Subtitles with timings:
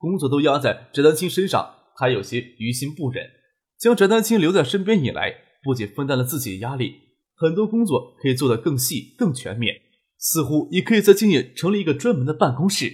[0.00, 3.30] 工作都压在翟丹青身上，还有些于心不忍。
[3.78, 6.94] 将翟丹青留在身边以来，不仅分担了自己的压力，
[7.34, 9.76] 很多工作可以做得更细、更全面，
[10.16, 12.90] 似乎也可以在京野成立一个专门的办公室。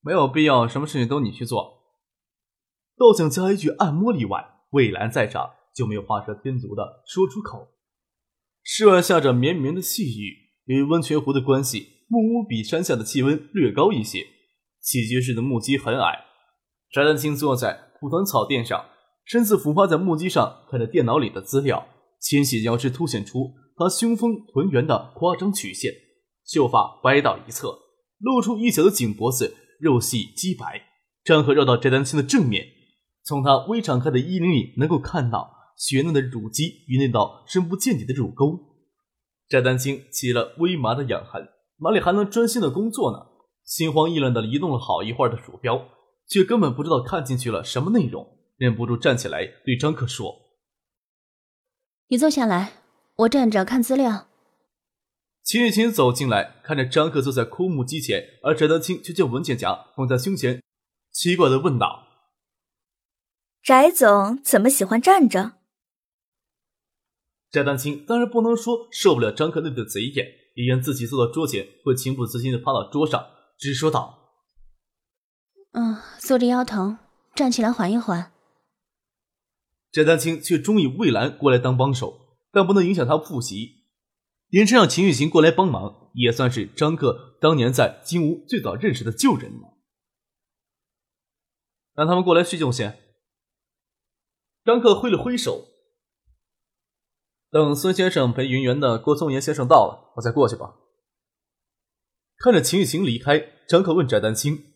[0.00, 1.94] 没有必要什么事情都你去做。
[2.98, 7.68] 倒想加一句按摩里外，魏兰在场就没有画蛇添足的说出口。
[8.64, 14.26] 室外下着绵绵的细雨，与温泉湖的关系，木屋比山下的气温略高一些。
[14.82, 16.24] 起居室的木屐很矮，
[16.90, 18.84] 翟丹青坐在蒲团草垫上，
[19.24, 21.86] 身子俯趴在木屐上，看着电脑里的资料，
[22.18, 25.92] 纤细腰肢凸显出他胸丰臀圆的夸张曲线，
[26.44, 27.78] 秀发歪到一侧，
[28.18, 30.82] 露出一小的颈脖子，肉细肌白。
[31.24, 32.66] 张合绕到翟丹青的正面，
[33.22, 38.58] 从他微敞开的衣领里能够看到雪嫩的乳肌与那道深不见底的乳沟。
[39.48, 41.48] 翟丹青起了微麻的痒痕，
[41.78, 43.31] 哪里还能专心的工作呢？
[43.64, 45.88] 心慌意乱地移动了好一会儿的鼠标，
[46.26, 50.34] 却根本不知道看进去了什么内容，忍不住站起来对张克说
[52.08, 52.82] ：“你坐下来，
[53.16, 54.28] 我站着看资料。”
[55.42, 60.62] 秦雨晴走进来，看着张克坐在枯木机前，而翟丹青却将文件夹放在胸前，
[61.10, 62.06] 奇怪地问道
[63.62, 65.54] ：“翟总怎么喜欢站着？”
[67.50, 73.26] 翟丹青当然不能说受不了张克那对贼眼，以言自己坐到桌前会情不自禁地趴到桌上。
[73.62, 74.18] 直说道
[75.70, 76.98] ：“嗯，坐着腰疼，
[77.32, 78.32] 站起来缓一缓。”
[79.92, 83.84] 翟丹青却中意魏兰过来当帮手，但不能影响他复习。
[84.48, 89.78] 连这让秦雨晴过来帮忙，也算是张克当年在金屋最早认识的旧人了。
[91.94, 92.98] 让他们过来叙旧先。
[94.64, 95.68] 张克挥了挥手，
[97.50, 100.74] 等孙先生陪云元的郭松岩先生到了，我再过去吧。
[102.42, 104.74] 看着秦雨晴离开，张可问翟丹青：“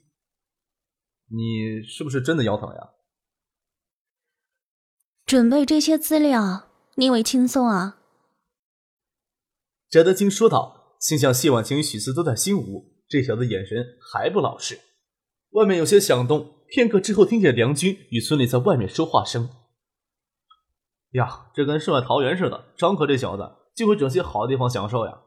[1.35, 2.91] 你是不是真的腰疼呀？”
[5.27, 7.99] 准备这些资料，你以为轻松啊？
[9.91, 14.79] 翟丹青说道，心想谢婉晴与许思都在新屋，这小子眼神还不老实。
[15.51, 19.51] 外面有些响动，片刻之后，听见梁军与孙俪在外面说话声。
[21.15, 23.43] 呀，这跟世外桃源似的，张可这小子
[23.75, 25.23] 就会整些好地方享受呀。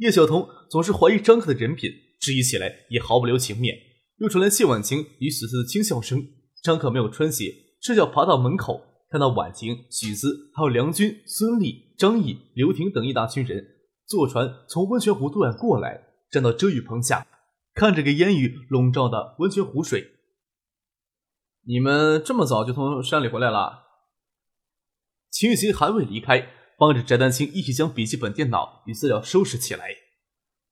[0.00, 3.76] 叶晓彤总是怀疑张克的人品，质疑起来也毫不留情面。
[4.16, 6.26] 又传来谢婉晴与许思的轻笑声。
[6.62, 13.62] 张克没有穿鞋，赤脚爬到门口，看到婉晴、许思还有梁军、孙俪、张毅、刘婷等一大群人
[14.06, 17.26] 坐船从温泉湖对岸过来，站到遮雨棚下，
[17.74, 20.12] 看着给烟雨笼罩的温泉湖水。
[21.66, 23.82] 你们这么早就从山里回来了？
[25.30, 26.54] 秦雨晴还未离开。
[26.80, 29.90] 帮着翟丹青一起将笔记本电脑与资料收拾起来。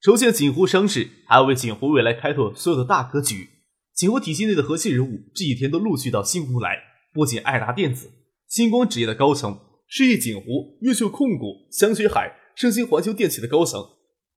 [0.00, 3.50] 筹建锦湖商事，还要为锦湖未来开拓所有的大格局。
[3.92, 6.78] 锦湖体系内的核心人物这几天都陆续到新湖来，
[7.12, 8.10] 不仅爱达电子、
[8.48, 13.84] 星光纸业的高层，世纪锦湖、优秀控股、香雪海、盛兴环球电器的高层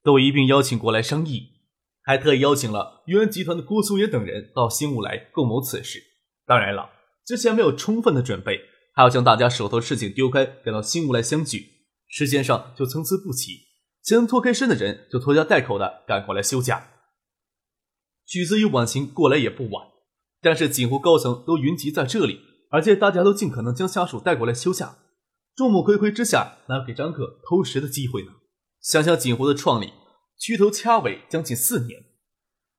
[0.03, 1.51] 都一并邀请过来商议，
[2.03, 6.03] 还特意邀请了云安集团的郭松岩等人到新湖来共谋此事。
[6.45, 6.89] 当然了，
[7.25, 8.59] 之前没有充分的准备。
[8.93, 13.69] 还要将大家手头事情丢开，赶到新屋来相聚，时间上就参差不齐。
[14.03, 16.89] 想脱开身的人就拖家带口的赶过来休假。
[18.25, 19.87] 许子与婉晴过来也不晚，
[20.41, 24.97] 但是锦湖高层都云集在这里，而且大家都尽可能将下属带过来休假。
[25.55, 28.31] 众目睽睽之下，哪有给张克偷食的机会呢？
[28.81, 29.93] 想想锦湖的创立，
[30.39, 32.03] 屈头掐尾将近四年，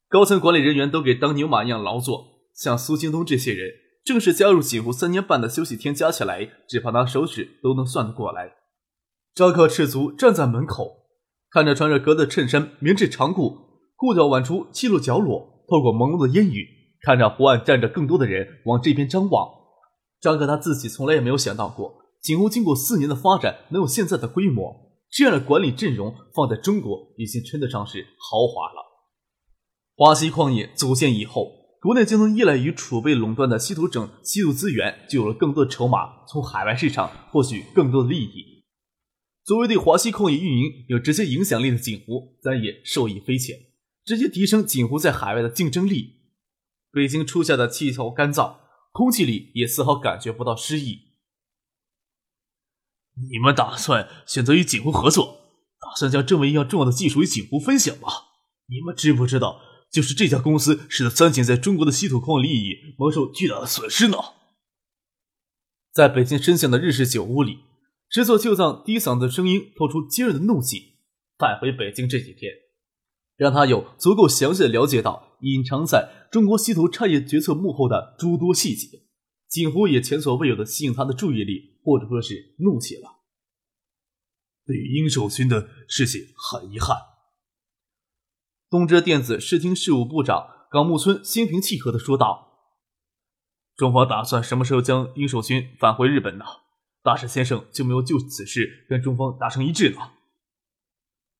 [0.09, 3.71] 高层管理人员都给当牛马一样劳作，像苏京东这些人。
[4.05, 8.55] 正式加入锦湖三年半的休息天加起来，只怕拿手指都能算得过来。
[9.33, 11.07] 扎克赤足站在门口，
[11.51, 13.57] 看着穿着格子衬衫、棉质长裤，
[13.97, 16.67] 裤脚挽出七露脚裸，透过朦胧的烟雨，
[17.03, 19.49] 看着湖岸站着更多的人往这边张望。
[20.21, 28.83] 扎克他自己从来也没有想到过，锦湖经过四年的发展能有现在的规模，这样的管理阵容放在中国已经称得上是豪华了。
[29.95, 31.62] 华西矿业组建以后。
[31.83, 38.63] 国内就能依赖于储备垄断的稀土整稀土资源，就有了更多的筹码，从海外市场获取更多的利益。
[39.43, 43.57] 作为对华西矿业运营有直接影响力的锦湖，咱也受益匪浅，
[44.05, 46.21] 直接提升锦湖在海外的竞争力。
[46.93, 48.59] 北京初夏的气候干燥，
[48.93, 51.01] 空气里也丝毫感觉不到诗意。
[53.29, 55.51] 你们打算选择与锦湖合作，
[55.81, 58.09] 打算将这么一样重要的技术与锦湖分享吗？
[58.69, 59.61] 你们知不知道，
[59.93, 64.17] 就是这家公司使得三井在中国的稀土矿利益蒙受巨大的损失呢？
[65.93, 67.59] 在北京深巷的日式酒屋里，
[68.09, 70.95] 池佐秀藏低嗓子的声音透出尖锐的怒气。
[71.37, 72.53] 返回北京这几天，
[73.37, 79.03] 让他有足够详细的了解到隐藏在中国稀土产业决策幕后的诸多细节。
[79.49, 83.21] 几乎也前所未有的吸引他的注意力，或者说是怒气了。
[84.65, 86.97] 对于殷守勋的事情，很遗憾。
[88.73, 92.55] 东芝电子视听事务部长冈木村心平气和地说道
[93.77, 96.45] ：“中方打算什么时候将殷守勋返回日本呢？
[97.03, 99.99] 大使先生就没有就此事跟中方达成一致呢？”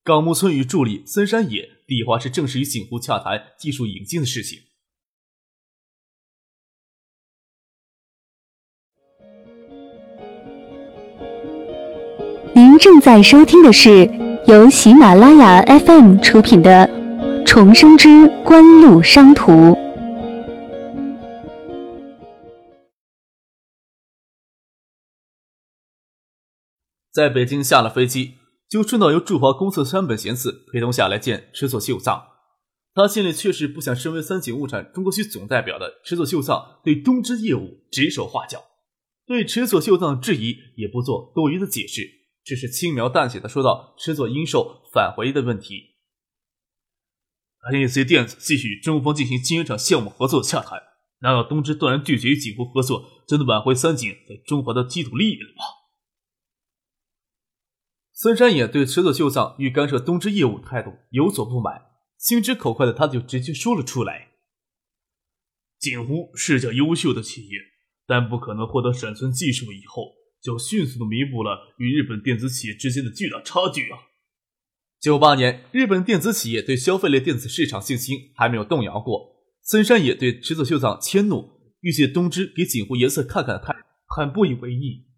[0.05, 4.59] 冈木村与助理森山野底话是正式与锦湖洽谈技术引进的事情。
[12.55, 14.05] 您正在收听的是
[14.47, 16.87] 由喜马拉雅 FM 出品的
[17.55, 18.09] 《重生之
[18.47, 19.53] 官路商途》。
[27.13, 28.37] 在北京下了飞机。
[28.71, 32.23] 就顺道由驻华公司山本贤次陪同下来见池佐秀藏，
[32.95, 38.65] 他心里确实不想身为三井物产中国区总代表的池佐秀藏对东芝业务指手画脚，
[39.27, 42.01] 对池佐秀藏的质疑也不做多余的解释，
[42.43, 45.92] 只是轻描淡写的说到池佐英寿返回的问题。
[47.71, 50.83] NEC 电子继续与中方进行晶圆厂项目合作洽谈，
[51.21, 55.65] 难道东芝断然拒绝与锦湖合作，就能挽回三井在中华的基础利益了吗？
[58.13, 61.83] 森山也对池佐秀藏欲干涉东芝业务态度有所不满，
[62.19, 64.33] 心直口快的他就直接说了出来
[65.79, 67.59] ：“锦湖是家优秀的企业，
[68.07, 73.99] 但不可能获得闪存技术以后就迅速的弥补了与日本电子企业之间的巨大差距啊！”
[75.03, 79.33] 九八年，日本电子企业对消费类电子市场信心还没有动摇过。
[79.61, 85.09] 森山也对池子秀藏迁怒，欲借东芝给锦湖颜色看看的态度很不以为意。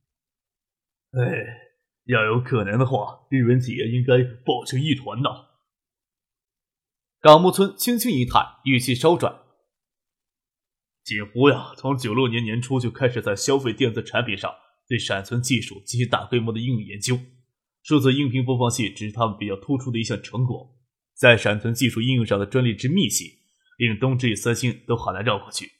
[1.13, 1.61] 哎。
[2.07, 5.31] 要有可能的话，日本企业应该抱成一团呐。
[7.19, 9.35] 冈木村轻轻一叹，语气稍转
[11.03, 14.55] ：“锦湖呀，从九六年年初就开始在消费电子产品上
[14.87, 17.19] 对闪存技术进行大规模的应用研究。
[17.85, 20.75] 数字音频播放器只是他们比较突出的一项成果。
[21.15, 23.27] 在闪存技术应用上的专利之密集，
[23.77, 25.71] 令东芝与三星都很难绕过去。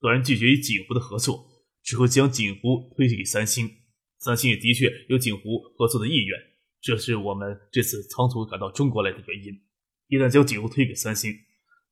[0.00, 1.46] 断然拒绝与锦湖的合作，
[1.80, 3.70] 只会将锦湖推荐给三星。”
[4.18, 6.36] 三星也的确有锦湖合作的意愿，
[6.80, 9.52] 这是我们这次仓促赶到中国来的原因。
[10.08, 11.32] 一旦将锦湖推给三星，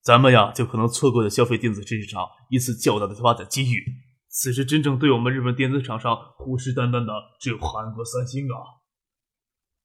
[0.02, 3.84] 咱们呀就可能错过了消费电子市场一次较大的发展机遇。
[4.26, 8.79] 此时真正对我们日本电子厂商虎视眈眈的只有韩国三星啊！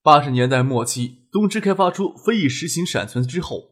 [0.06, 3.72] 八十年代末期，东芝开发出飞翼实行闪存之后，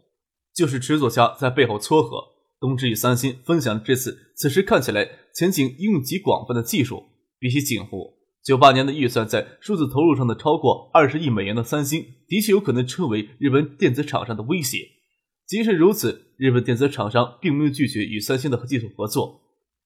[0.51, 2.17] 就是池佐家在背后撮合，
[2.59, 7.03] 东芝与三星分享这次此时看起来前景应用极广泛的技术，
[7.37, 8.15] 比起锦湖。
[8.43, 14.79] 九八年的预算在数字投入上的超过二十亿美元的三星，的确有可能成为日本电子厂商的威胁。
[15.45, 19.39] 即使如此，日本电子厂商并没有拒绝与三星的技术合作。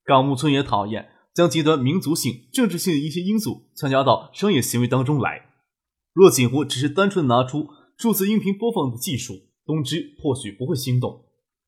[0.06, 5.47] 冈木村也讨厌将极端民族性、政治性的一些因素参加到商业行为当中来。
[6.18, 11.28] 若锦湖只是单纯拿出数字音频播放的技术，东芝或许不会心动。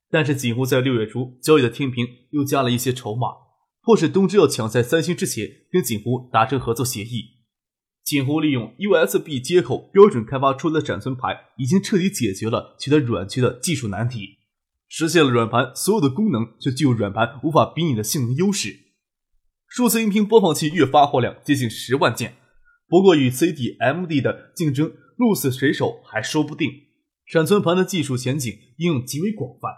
[0.10, 3.28] 但是锦湖在六月初交易的天平又加了一些筹码。
[3.84, 7.26] 迫使东芝要抢在三星之前跟锦湖达成合作协议。
[8.04, 14.40] 锦湖利用 USB 接口标准开发出的闪存盘，已经彻底解决了取得软驱的技术难题，
[14.88, 18.80] 实现了软盘所有的功能却具有软盘无法比拟的性能优势。
[19.68, 22.38] 数字音频播放器月发货量接近十万件，
[22.90, 26.72] 不过与 CD-MD 的竞争鹿死谁手还说不定。
[27.26, 29.70] 闪存盘的技术前景应用极为广泛，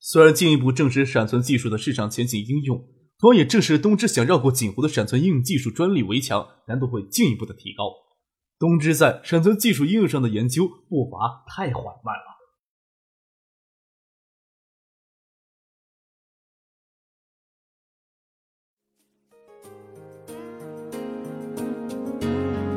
[0.00, 2.84] 虽然进一步证实闪存技术的市场前景应用。
[3.18, 7.84] 同样也证实东芝想绕过锦湖的闪存应用技术专利围墙，难度会进一步的提高。
[8.58, 12.35] 东芝在闪存技术应用上的研究步伐太缓慢了。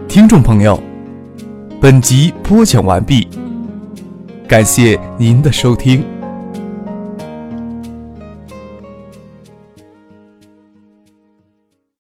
[0.09, 0.81] 听众朋友，
[1.79, 3.27] 本集播讲完毕，
[4.47, 6.03] 感谢您的收听。